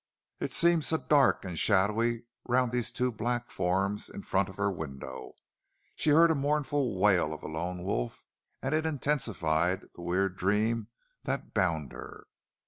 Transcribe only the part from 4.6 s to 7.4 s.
window. She heard a mournful wail